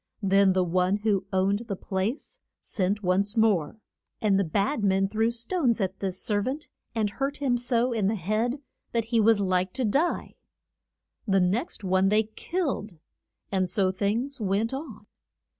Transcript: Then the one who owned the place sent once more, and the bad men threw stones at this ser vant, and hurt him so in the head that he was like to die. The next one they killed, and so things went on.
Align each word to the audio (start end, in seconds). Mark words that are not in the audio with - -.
Then 0.23 0.53
the 0.53 0.63
one 0.63 0.95
who 0.97 1.27
owned 1.31 1.65
the 1.67 1.75
place 1.75 2.39
sent 2.59 3.03
once 3.03 3.37
more, 3.37 3.77
and 4.19 4.39
the 4.39 4.43
bad 4.43 4.83
men 4.83 5.07
threw 5.07 5.29
stones 5.29 5.79
at 5.79 5.99
this 5.99 6.19
ser 6.19 6.41
vant, 6.41 6.67
and 6.95 7.07
hurt 7.07 7.37
him 7.37 7.55
so 7.55 7.93
in 7.93 8.07
the 8.07 8.15
head 8.15 8.63
that 8.93 9.05
he 9.13 9.19
was 9.21 9.39
like 9.39 9.73
to 9.73 9.85
die. 9.85 10.33
The 11.27 11.39
next 11.41 11.83
one 11.83 12.09
they 12.09 12.23
killed, 12.23 12.97
and 13.51 13.69
so 13.69 13.91
things 13.91 14.41
went 14.41 14.73
on. 14.73 15.05